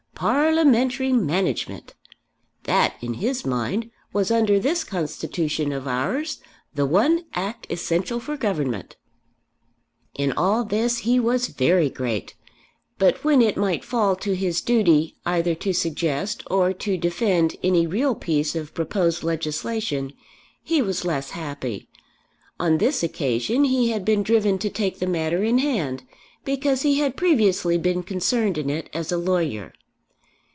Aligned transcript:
Parliamentary 0.13 1.11
management! 1.11 1.95
That, 2.65 2.93
in 3.01 3.15
his 3.15 3.43
mind, 3.43 3.89
was 4.13 4.29
under 4.29 4.59
this 4.59 4.83
Constitution 4.83 5.71
of 5.71 5.87
ours 5.87 6.41
the 6.75 6.85
one 6.85 7.25
act 7.33 7.65
essential 7.71 8.19
for 8.19 8.37
Government. 8.37 8.97
In 10.13 10.31
all 10.33 10.63
this 10.63 10.99
he 10.99 11.19
was 11.19 11.47
very 11.47 11.89
great; 11.89 12.35
but 12.99 13.23
when 13.23 13.41
it 13.41 13.57
might 13.57 13.83
fall 13.83 14.15
to 14.17 14.35
his 14.35 14.61
duty 14.61 15.15
either 15.25 15.55
to 15.55 15.73
suggest 15.73 16.43
or 16.51 16.71
to 16.71 16.97
defend 16.99 17.55
any 17.63 17.87
real 17.87 18.13
piece 18.13 18.53
of 18.55 18.75
proposed 18.75 19.23
legislation 19.23 20.13
he 20.63 20.83
was 20.83 21.03
less 21.03 21.31
happy. 21.31 21.89
On 22.59 22.77
this 22.77 23.01
occasion 23.01 23.63
he 23.63 23.89
had 23.89 24.05
been 24.05 24.21
driven 24.21 24.59
to 24.59 24.69
take 24.69 24.99
the 24.99 25.07
matter 25.07 25.43
in 25.43 25.57
hand 25.57 26.03
because 26.45 26.83
he 26.83 26.99
had 26.99 27.17
previously 27.17 27.79
been 27.79 28.03
concerned 28.03 28.59
in 28.59 28.69
it 28.69 28.87
as 28.93 29.11
a 29.11 29.17
lawyer. 29.17 29.73